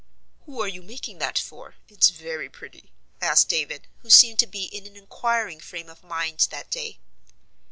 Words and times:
"Who 0.47 0.59
are 0.63 0.67
you 0.67 0.81
making 0.81 1.19
that 1.19 1.37
for? 1.37 1.75
it's 1.87 2.09
very 2.09 2.49
pretty," 2.49 2.91
asked 3.21 3.49
David, 3.49 3.87
who 3.99 4.09
seemed 4.09 4.39
to 4.39 4.47
be 4.47 4.63
in 4.63 4.87
an 4.87 4.97
inquiring 4.97 5.59
frame 5.59 5.89
of 5.89 6.01
mind 6.03 6.47
that 6.49 6.71
day. 6.71 6.97